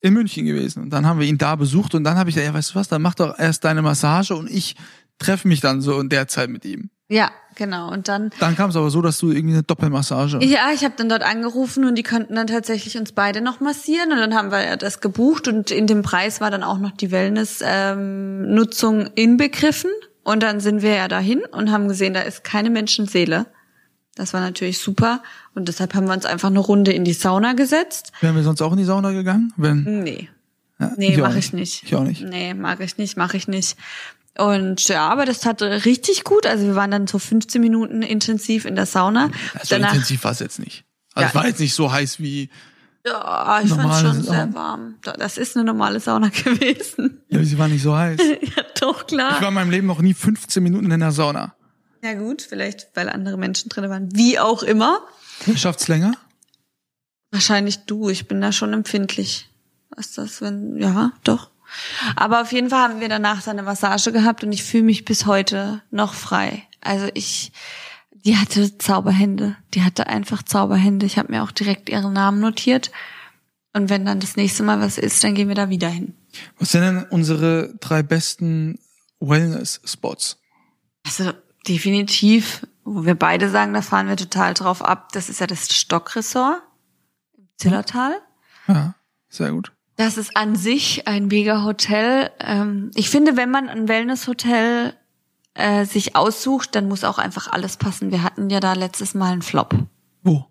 [0.00, 0.84] in München gewesen.
[0.84, 2.74] Und dann haben wir ihn da besucht und dann habe ich gesagt, ja, weißt du
[2.76, 4.76] was, dann mach doch erst deine Massage und ich
[5.18, 6.90] treffe mich dann so in der Zeit mit ihm.
[7.08, 7.92] Ja, genau.
[7.92, 10.42] Und dann Dann kam es aber so, dass du irgendwie eine Doppelmassage.
[10.42, 14.10] Ja, ich habe dann dort angerufen und die könnten dann tatsächlich uns beide noch massieren
[14.12, 16.92] und dann haben wir ja das gebucht und in dem Preis war dann auch noch
[16.92, 19.90] die Wellness-Nutzung inbegriffen
[20.22, 23.46] und dann sind wir ja dahin und haben gesehen, da ist keine Menschenseele.
[24.16, 25.22] Das war natürlich super
[25.54, 28.12] und deshalb haben wir uns einfach eine Runde in die Sauna gesetzt.
[28.20, 29.52] Wären wir sonst auch in die Sauna gegangen?
[29.56, 30.28] Wenn, Nee.
[30.78, 31.46] Ja, Nee, mache nicht.
[31.46, 31.82] ich nicht.
[31.84, 32.22] Ich auch nicht.
[32.22, 33.76] Nee, mag ich nicht, mache ich nicht.
[34.36, 36.44] Und ja, aber das tat richtig gut.
[36.46, 39.30] Also wir waren dann so 15 Minuten intensiv in der Sauna.
[39.62, 40.84] So intensiv war es jetzt nicht.
[41.14, 41.28] Also Ja.
[41.28, 42.50] es war jetzt nicht so heiß wie,
[43.06, 44.54] ja, ich fand schon sehr Sauna.
[44.54, 44.94] warm.
[45.02, 47.22] Das ist eine normale Sauna gewesen.
[47.28, 48.18] ja, sie war nicht so heiß.
[48.56, 49.34] ja, doch, klar.
[49.36, 51.54] Ich war in meinem Leben noch nie 15 Minuten in der Sauna.
[52.02, 54.08] ja gut, vielleicht, weil andere Menschen drin waren.
[54.16, 54.98] Wie auch immer.
[55.46, 56.14] Wer schafft's länger?
[57.30, 58.08] Wahrscheinlich du.
[58.08, 59.48] Ich bin da schon empfindlich.
[59.90, 61.50] Was ist das, wenn, ja, doch.
[62.16, 65.04] Aber auf jeden Fall haben wir danach dann eine Massage gehabt und ich fühle mich
[65.04, 66.62] bis heute noch frei.
[66.80, 67.52] Also ich,
[68.12, 69.56] die hatte Zauberhände.
[69.74, 71.06] Die hatte einfach Zauberhände.
[71.06, 72.90] Ich habe mir auch direkt ihren Namen notiert.
[73.72, 76.14] Und wenn dann das nächste Mal was ist, dann gehen wir da wieder hin.
[76.58, 78.78] Was sind denn unsere drei besten
[79.20, 80.38] Wellness-Spots?
[81.04, 81.32] Also
[81.66, 85.12] definitiv, wo wir beide sagen, da fahren wir total drauf ab.
[85.12, 86.62] Das ist ja das Stockresort
[87.36, 88.20] im Zillertal.
[88.68, 88.94] Ja,
[89.28, 89.72] sehr gut.
[89.96, 92.30] Das ist an sich ein mega Hotel.
[92.40, 94.94] Ähm, ich finde, wenn man ein Wellness-Hotel
[95.54, 98.10] äh, sich aussucht, dann muss auch einfach alles passen.
[98.10, 99.74] Wir hatten ja da letztes Mal einen Flop.
[100.22, 100.46] Wo?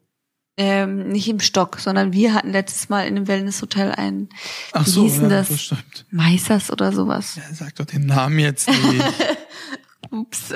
[0.56, 4.30] Ähm, nicht im Stock, sondern wir hatten letztes Mal in einem Wellness-Hotel ein,
[4.72, 5.50] Ach wie so, denn ja, das?
[5.50, 6.06] das stimmt.
[6.12, 7.36] Meisers oder sowas.
[7.36, 9.04] Ja, sag doch den Namen jetzt nicht.
[10.12, 10.54] Ups.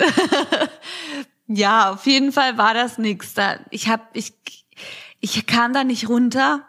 [1.47, 3.33] ja, auf jeden Fall war das nix.
[3.33, 4.33] Da, ich hab, ich,
[5.19, 6.63] ich kam da nicht runter.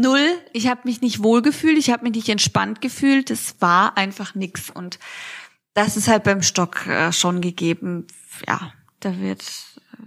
[0.00, 0.26] Null.
[0.52, 1.76] Ich habe mich nicht wohlgefühlt.
[1.78, 3.30] Ich habe mich nicht entspannt gefühlt.
[3.30, 4.70] Es war einfach nix.
[4.70, 4.98] Und
[5.74, 8.06] das ist halt beim Stock äh, schon gegeben.
[8.46, 9.44] Ja, da wird.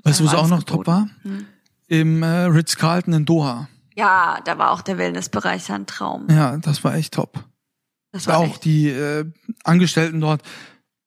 [0.03, 1.15] da weißt du, was war auch noch top geboten.
[1.23, 1.41] war?
[1.87, 3.67] Im äh, Ritz-Carlton in Doha.
[3.95, 6.27] Ja, da war auch der Wellnessbereich ein Traum.
[6.29, 7.43] Ja, das war echt top.
[8.13, 9.25] Das war auch echt, die äh,
[9.63, 10.41] Angestellten dort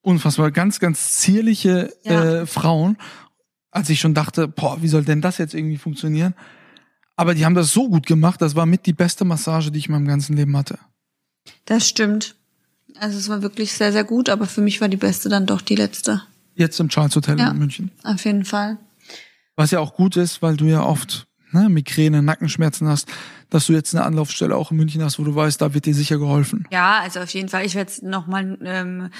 [0.02, 2.42] unfassbar ganz ganz zierliche Ja.
[2.42, 2.98] äh, Frauen
[3.70, 6.34] als ich schon dachte boah wie soll denn das jetzt irgendwie funktionieren
[7.16, 9.86] aber die haben das so gut gemacht das war mit die beste Massage die ich
[9.86, 10.78] in meinem ganzen Leben hatte
[11.66, 12.36] das stimmt.
[13.00, 15.60] Also es war wirklich sehr, sehr gut, aber für mich war die beste dann doch
[15.60, 16.22] die letzte.
[16.54, 17.50] jetzt im Charles Hotel Ja.
[17.50, 18.78] in München Auf jeden Fall.
[19.56, 23.08] was ja auch gut ist weil du ja oft ne, Migräne Nackenschmerzen hast
[23.50, 25.94] dass du jetzt eine Anlaufstelle auch in München hast wo du weißt da wird dir
[25.94, 27.64] sicher geholfen Ja, also auf jeden Fall.
[27.66, 29.10] Ich werde es nochmal ähm,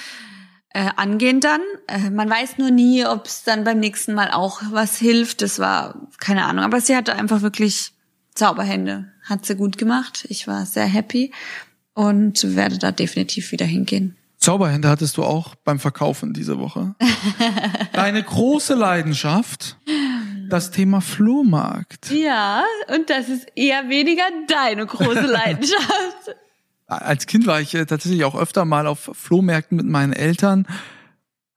[0.75, 1.61] äh, angehen dann.
[1.87, 5.41] Äh, man weiß nur nie, ob es dann beim nächsten Mal auch was hilft.
[5.41, 6.65] Das war keine Ahnung.
[6.65, 7.93] Aber sie hatte einfach wirklich
[8.33, 9.09] Zauberhände.
[9.23, 10.25] Hat sie gut gemacht.
[10.27, 11.31] Ich war sehr happy
[11.93, 14.17] und werde da definitiv wieder hingehen.
[14.37, 16.93] Zauberhände hattest du auch beim Verkaufen diese Woche.
[17.93, 19.77] Deine große Leidenschaft,
[20.49, 22.11] das Thema Flohmarkt.
[22.11, 26.35] Ja, und das ist eher weniger deine große Leidenschaft.
[26.87, 30.67] Als Kind war ich äh, tatsächlich auch öfter mal auf Flohmärkten mit meinen Eltern.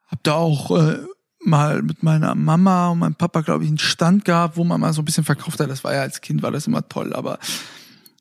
[0.07, 0.99] Hab da auch äh,
[1.41, 4.93] mal mit meiner Mama und meinem Papa, glaube ich, einen Stand gehabt, wo man mal
[4.93, 5.71] so ein bisschen verkauft hat.
[5.71, 7.12] Das war ja als Kind, war das immer toll.
[7.12, 7.38] Aber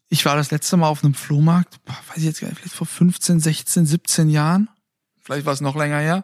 [0.09, 2.87] ich war das letzte Mal auf einem Flohmarkt, weiß ich jetzt gar nicht, vielleicht vor
[2.87, 4.69] 15, 16, 17 Jahren.
[5.21, 6.23] Vielleicht war es noch länger her.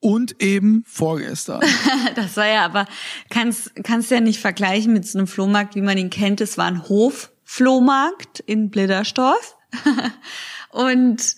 [0.00, 1.62] Und eben vorgestern.
[2.14, 2.86] Das war ja aber,
[3.28, 6.40] kannst, kannst ja nicht vergleichen mit so einem Flohmarkt, wie man ihn kennt.
[6.40, 9.56] Es war ein Hofflohmarkt in Blittersdorf.
[10.70, 11.36] Und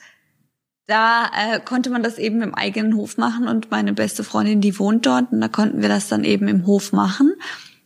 [0.89, 4.79] da äh, konnte man das eben im eigenen Hof machen und meine beste Freundin, die
[4.79, 7.35] wohnt dort und da konnten wir das dann eben im Hof machen.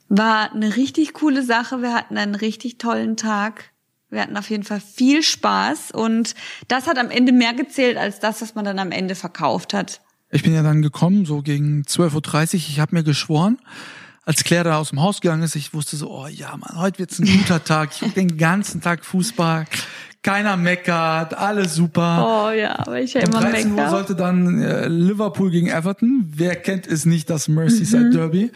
[0.08, 1.82] War eine richtig coole Sache.
[1.82, 3.72] Wir hatten einen richtig tollen Tag.
[4.08, 6.34] Wir hatten auf jeden Fall viel Spaß und
[6.68, 10.00] das hat am Ende mehr gezählt als das, was man dann am Ende verkauft hat.
[10.30, 12.54] Ich bin ja dann gekommen, so gegen 12.30 Uhr.
[12.54, 13.58] Ich habe mir geschworen,
[14.24, 17.00] als Claire da aus dem Haus gegangen ist, ich wusste so, oh ja, Mann, heute
[17.00, 17.90] wird's ein guter Tag.
[17.92, 19.64] Ich guck den ganzen Tag Fußball.
[20.22, 22.46] Keiner meckert, alles super.
[22.46, 26.24] Oh ja, aber ich ja immer 13 Uhr sollte dann äh, Liverpool gegen Everton.
[26.32, 28.10] Wer kennt es nicht, das Merseyside Mhm.
[28.12, 28.50] Derby?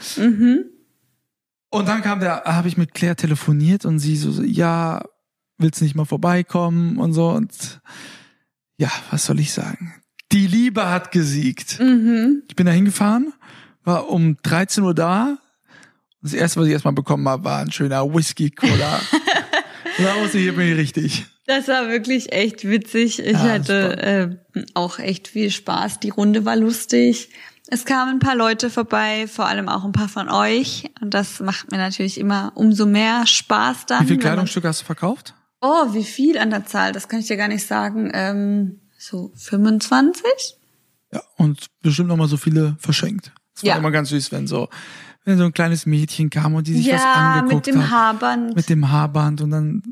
[1.71, 5.03] Und dann kam der, habe ich mit Claire telefoniert und sie so, so, ja,
[5.59, 7.81] willst nicht mal vorbeikommen und so und
[8.79, 9.95] ja, was soll ich sagen?
[10.33, 11.81] Die Liebe hat gesiegt.
[11.81, 12.43] Mhm.
[12.49, 13.33] Ich bin da hingefahren,
[13.85, 15.39] war um 13 Uhr da.
[16.23, 19.01] Das erste, was ich erstmal bekommen habe, war ein schöner Whisky-Cola.
[19.99, 21.27] Da wusste ich, hier bin ich richtig.
[21.47, 23.21] Das war wirklich echt witzig.
[23.21, 26.01] Ich Ja, hatte äh, auch echt viel Spaß.
[26.01, 27.31] Die Runde war lustig.
[27.69, 30.91] Es kamen ein paar Leute vorbei, vor allem auch ein paar von euch.
[31.01, 34.03] Und das macht mir natürlich immer umso mehr Spaß dann.
[34.03, 35.35] Wie viele Kleidungsstücke hast du verkauft?
[35.61, 36.93] Oh, wie viel an der Zahl?
[36.93, 38.11] Das kann ich dir gar nicht sagen.
[38.13, 40.23] Ähm, so 25?
[41.13, 43.33] Ja, und bestimmt noch mal so viele verschenkt.
[43.55, 43.77] Das war Ja.
[43.79, 44.69] immer ganz süß, wenn so,
[45.25, 47.91] wenn so ein kleines Mädchen kam und die sich was Ja, angeguckt mit dem hat.
[47.91, 48.57] Haarband.
[48.57, 49.83] Mit dem Haarband und dann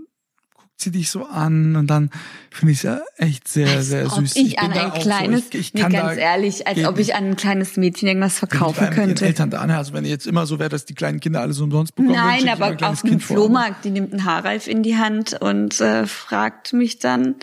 [0.84, 2.10] sie dich so an und dann
[2.50, 4.36] finde ich es ja echt sehr, als sehr süß.
[4.36, 7.36] Ich, an ein kleines, so, ich, ich nee, ganz ehrlich, als ob ich an ein
[7.36, 9.26] kleines Mädchen irgendwas verkaufen könnte.
[9.26, 9.76] Eltern da, ne?
[9.76, 12.50] Also wenn jetzt immer so wäre, dass die kleinen Kinder alles umsonst bekommen, Nein, ich
[12.52, 13.20] aber ein auf dem.
[13.20, 17.36] Flohmarkt, die nimmt einen Haarreif in die Hand und äh, fragt mich dann,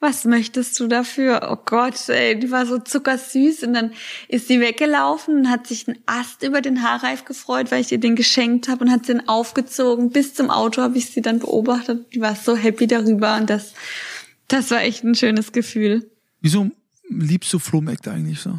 [0.00, 1.48] was möchtest du dafür?
[1.50, 3.92] Oh Gott, ey, die war so zuckersüß und dann
[4.28, 7.98] ist sie weggelaufen und hat sich einen Ast über den Haarreif gefreut, weil ich ihr
[7.98, 10.10] den geschenkt habe und hat den aufgezogen.
[10.10, 12.14] Bis zum Auto habe ich sie dann beobachtet.
[12.14, 13.74] Die war so happy darüber und das,
[14.46, 16.08] das war echt ein schönes Gefühl.
[16.40, 16.70] Wieso
[17.08, 18.52] liebst du Flohmärkte eigentlich so?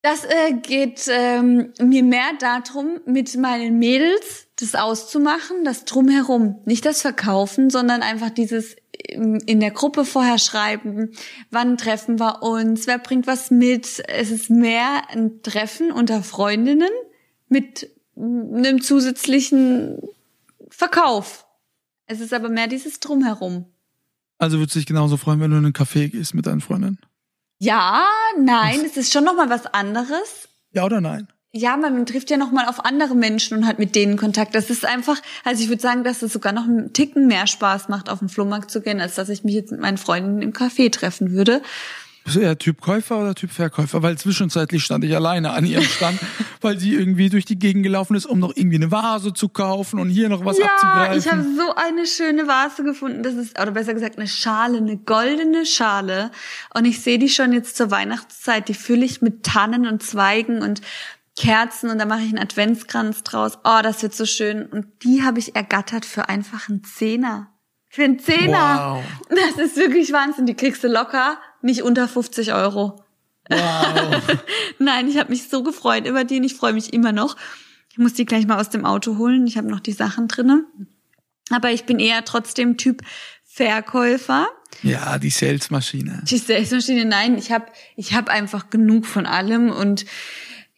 [0.00, 6.60] Das äh, geht ähm, mir mehr darum, mit meinen Mädels das auszumachen, das drumherum.
[6.64, 8.76] Nicht das Verkaufen, sondern einfach dieses
[9.08, 11.12] in der Gruppe vorher schreiben,
[11.50, 14.02] wann treffen wir uns, wer bringt was mit.
[14.08, 16.90] Es ist mehr ein Treffen unter Freundinnen
[17.48, 20.00] mit einem zusätzlichen
[20.68, 21.46] Verkauf.
[22.06, 23.66] Es ist aber mehr dieses Drumherum.
[24.38, 26.98] Also würdest du dich genauso freuen, wenn du in einen Café gehst mit deinen Freundinnen?
[27.58, 28.06] Ja,
[28.38, 30.48] nein, es ist schon noch mal was anderes.
[30.72, 31.28] Ja oder nein?
[31.52, 34.54] Ja, man trifft ja noch mal auf andere Menschen und hat mit denen Kontakt.
[34.54, 37.88] Das ist einfach, also ich würde sagen, dass es sogar noch einen Ticken mehr Spaß
[37.88, 40.52] macht, auf den Flohmarkt zu gehen, als dass ich mich jetzt mit meinen Freunden im
[40.52, 41.62] Café treffen würde.
[42.28, 44.02] Bist du eher Typ Käufer oder Typ Verkäufer?
[44.02, 46.20] Weil zwischenzeitlich stand ich alleine an ihrem Stand,
[46.60, 49.98] weil sie irgendwie durch die Gegend gelaufen ist, um noch irgendwie eine Vase zu kaufen
[49.98, 51.18] und hier noch was ja, abzugreifen.
[51.18, 53.22] ich habe so eine schöne Vase gefunden.
[53.22, 56.30] Das ist, oder besser gesagt, eine Schale, eine goldene Schale.
[56.74, 58.68] Und ich sehe die schon jetzt zur Weihnachtszeit.
[58.68, 60.82] Die fülle ich mit Tannen und Zweigen und
[61.38, 63.58] Kerzen und da mache ich einen Adventskranz draus.
[63.64, 64.66] Oh, das wird so schön.
[64.66, 67.52] Und die habe ich ergattert für einfach einen Zehner.
[67.88, 68.96] Für einen Zehner.
[68.96, 69.04] Wow.
[69.30, 70.46] Das ist wirklich Wahnsinn.
[70.46, 73.04] Die kriegst du locker, nicht unter 50 Euro.
[73.48, 74.22] Wow.
[74.78, 77.36] Nein, ich habe mich so gefreut über die und ich freue mich immer noch.
[77.90, 79.46] Ich muss die gleich mal aus dem Auto holen.
[79.46, 80.64] Ich habe noch die Sachen drinne.
[81.50, 83.02] Aber ich bin eher trotzdem Typ
[83.44, 84.48] Verkäufer.
[84.82, 86.22] ja, die Salesmaschine.
[86.24, 90.04] Die Salesmaschine, nein, ich habe ich hab einfach genug von allem und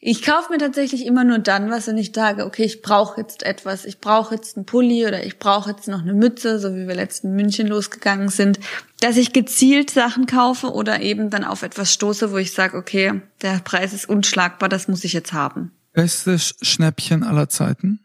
[0.03, 3.43] ich kaufe mir tatsächlich immer nur dann was, wenn ich sage, okay, ich brauche jetzt
[3.43, 6.87] etwas, ich brauche jetzt einen Pulli oder ich brauche jetzt noch eine Mütze, so wie
[6.87, 8.59] wir letzten in München losgegangen sind,
[8.99, 13.21] dass ich gezielt Sachen kaufe oder eben dann auf etwas stoße, wo ich sage, okay,
[13.43, 15.71] der Preis ist unschlagbar, das muss ich jetzt haben.
[15.93, 17.99] Bestes Schnäppchen aller Zeiten?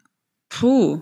[0.50, 1.00] Puh.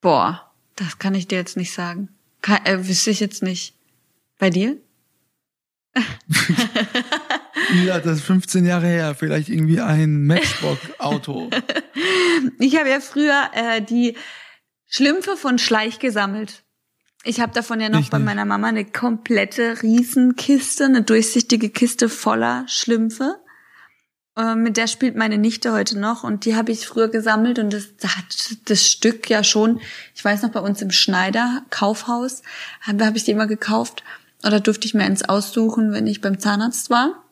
[0.00, 2.08] Boah, das kann ich dir jetzt nicht sagen.
[2.40, 3.74] Kann, äh, wüsste ich jetzt nicht.
[4.38, 4.78] Bei dir?
[7.84, 9.14] Ja, das ist 15 Jahre her.
[9.14, 11.50] Vielleicht irgendwie ein Matchbox-Auto.
[12.60, 14.16] Ich habe ja früher äh, die
[14.86, 16.62] Schlümpfe von Schleich gesammelt.
[17.24, 18.26] Ich habe davon ja noch Ich bei nicht.
[18.26, 23.40] meiner Mama eine komplette Riesenkiste, eine durchsichtige Kiste voller Schlümpfe.
[24.36, 27.72] Äh, mit der spielt meine Nichte heute noch und die habe ich früher gesammelt und
[27.72, 29.80] das da hat das Stück ja schon,
[30.14, 32.42] ich weiß noch bei uns im Schneider Kaufhaus,
[32.82, 34.04] habe hab ich die immer gekauft
[34.46, 37.24] oder durfte ich mir eins aussuchen, wenn ich beim Zahnarzt war.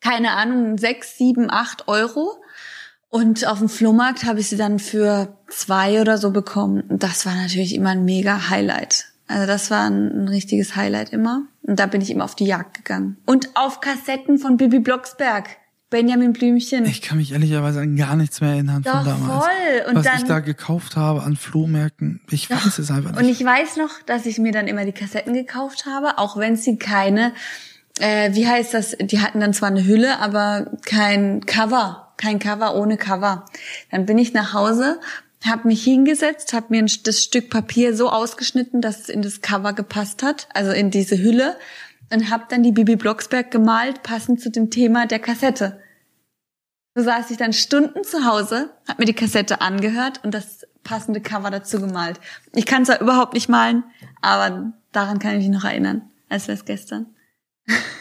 [0.00, 2.40] Keine Ahnung, sechs, sieben, acht Euro.
[3.10, 6.82] Und auf dem Flohmarkt habe ich sie dann für zwei oder so bekommen.
[6.82, 9.06] Und das war natürlich immer ein mega Highlight.
[9.26, 11.42] Also das war ein, ein richtiges Highlight immer.
[11.62, 13.16] Und da bin ich immer auf die Jagd gegangen.
[13.26, 15.48] Und auf Kassetten von Bibi Blocksberg.
[15.90, 16.84] Benjamin Blümchen.
[16.84, 19.44] Ich kann mich ehrlicherweise an gar nichts mehr erinnern Doch, von damals.
[19.46, 19.88] voll.
[19.88, 22.20] Und was dann- ich da gekauft habe an Flohmärkten.
[22.30, 23.20] Ich weiß es einfach nicht.
[23.22, 26.56] Und ich weiß noch, dass ich mir dann immer die Kassetten gekauft habe, auch wenn
[26.56, 27.32] sie keine,
[28.00, 32.74] äh, wie heißt das, die hatten dann zwar eine Hülle, aber kein Cover, kein Cover
[32.74, 33.46] ohne Cover.
[33.90, 35.00] Dann bin ich nach Hause,
[35.44, 39.72] habe mich hingesetzt, habe mir das Stück Papier so ausgeschnitten, dass es in das Cover
[39.72, 41.56] gepasst hat, also in diese Hülle,
[42.12, 45.80] und habe dann die Bibi Blocksberg gemalt, passend zu dem Thema der Kassette.
[46.94, 51.20] So saß ich dann Stunden zu Hause, habe mir die Kassette angehört und das passende
[51.20, 52.18] Cover dazu gemalt.
[52.54, 53.84] Ich kann zwar überhaupt nicht malen,
[54.20, 57.06] aber daran kann ich mich noch erinnern, als wäre es gestern.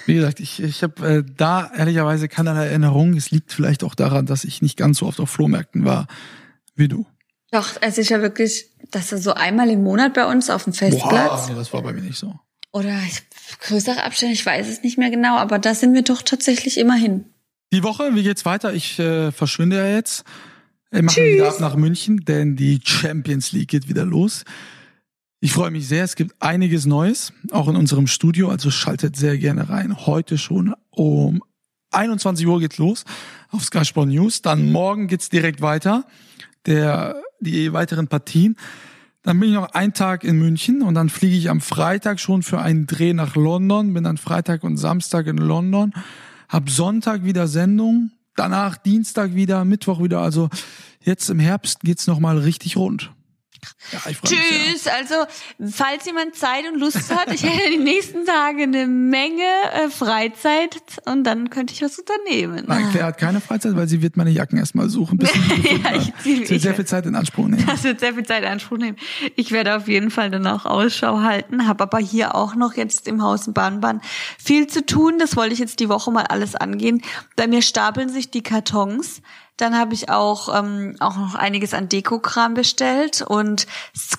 [0.05, 3.15] Wie gesagt, ich, ich habe äh, da ehrlicherweise keinerlei Erinnerung.
[3.15, 6.07] Es liegt vielleicht auch daran, dass ich nicht ganz so oft auf Flohmärkten war
[6.75, 7.05] wie du.
[7.51, 10.73] Doch, es ist ja wirklich, dass er so einmal im Monat bei uns auf dem
[10.73, 12.35] Festplatz nee, das war bei mir nicht so.
[12.71, 13.23] oder ich,
[13.61, 16.95] größere Abstände, ich weiß es nicht mehr genau, aber da sind wir doch tatsächlich immer
[16.95, 17.25] hin.
[17.73, 18.73] Die Woche, wie geht's weiter?
[18.73, 20.23] Ich äh, verschwinde ja jetzt.
[20.91, 24.45] Ich mache wieder ab nach München, denn die Champions League geht wieder los.
[25.39, 26.03] Ich freue mich sehr.
[26.03, 28.49] Es gibt einiges Neues, auch in unserem Studio.
[28.49, 30.07] Also schaltet sehr gerne rein.
[30.07, 31.43] Heute schon um
[31.91, 33.05] 21 Uhr geht's los
[33.51, 34.41] auf Sky Sport News.
[34.41, 36.05] Dann morgen geht's direkt weiter.
[36.65, 38.55] Der, die weiteren Partien.
[39.21, 42.41] Dann bin ich noch einen Tag in München und dann fliege ich am Freitag schon
[42.41, 43.93] für einen Dreh nach London.
[43.93, 45.93] Bin dann Freitag und Samstag in London.
[46.49, 48.11] Hab Sonntag wieder Sendung.
[48.35, 50.21] Danach Dienstag wieder, Mittwoch wieder.
[50.21, 50.49] Also
[51.01, 53.11] jetzt im Herbst geht's noch mal richtig rund.
[53.91, 54.21] Ja, freu mich.
[54.21, 54.87] Tschüss.
[54.87, 55.15] Also,
[55.71, 59.43] falls jemand Zeit und Lust hat, ich hätte die nächsten Tage eine Menge
[59.73, 62.65] äh, Freizeit und dann könnte ich was unternehmen.
[62.67, 65.31] Nein, Claire hat keine Freizeit, weil sie wird meine Jacken erstmal suchen, bis
[65.83, 67.65] Ja, ich Sie wird ich sehr viel Zeit in Anspruch nehmen.
[67.65, 68.97] Das wird sehr viel Zeit in Anspruch nehmen.
[69.35, 73.07] Ich werde auf jeden Fall dann auch Ausschau halten, habe aber hier auch noch jetzt
[73.07, 74.01] im Haus in Bahnbahn
[74.37, 75.19] viel zu tun.
[75.19, 77.01] Das wollte ich jetzt die Woche mal alles angehen.
[77.35, 79.21] Bei mir stapeln sich die Kartons.
[79.57, 83.65] Dann habe ich auch, ähm, auch noch einiges an Dekokram bestellt und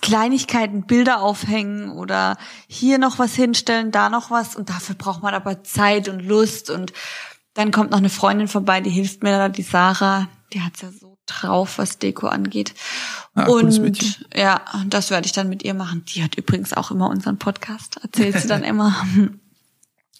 [0.03, 4.57] Kleinigkeiten, Bilder aufhängen oder hier noch was hinstellen, da noch was.
[4.57, 6.70] Und dafür braucht man aber Zeit und Lust.
[6.70, 6.92] Und
[7.55, 10.29] dann kommt noch eine Freundin vorbei, die hilft mir da, die Sarah.
[10.53, 12.74] Die hat's ja so drauf, was Deko angeht.
[13.35, 16.05] Ah, cooles und ja, das werde ich dann mit ihr machen.
[16.07, 18.94] Die hat übrigens auch immer unseren Podcast, erzählt sie dann immer.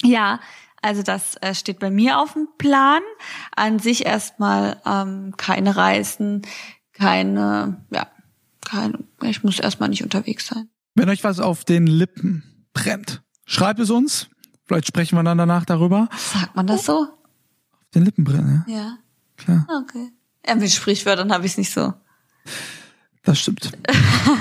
[0.02, 0.38] ja,
[0.82, 3.02] also das äh, steht bei mir auf dem Plan.
[3.54, 6.42] An sich erstmal ähm, keine Reisen,
[6.92, 8.06] keine, ja,
[8.64, 10.68] keine, ich muss erstmal nicht unterwegs sein.
[10.94, 14.28] Wenn euch was auf den Lippen brennt, schreibt es uns.
[14.64, 16.08] Vielleicht sprechen wir dann danach darüber.
[16.16, 17.02] Sagt man das so?
[17.02, 18.98] Auf den Lippen brennen, ja, Ja.
[19.36, 19.66] klar.
[19.82, 20.10] Okay.
[20.46, 21.92] Ja, mit Sprichwörtern habe ich es nicht so.
[23.22, 23.72] Das stimmt.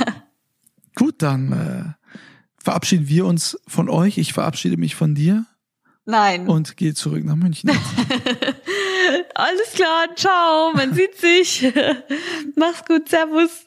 [0.96, 2.18] Gut, dann äh,
[2.58, 4.18] verabschieden wir uns von euch.
[4.18, 5.46] Ich verabschiede mich von dir
[6.08, 6.48] Nein.
[6.48, 7.70] und gehe zurück nach München.
[9.36, 11.70] Alles klar, ciao, man sieht sich.
[12.56, 13.66] Mach's gut, servus.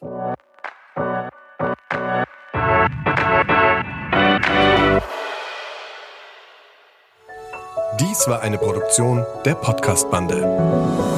[7.99, 11.10] Dies war eine Produktion der Podcast-Bande.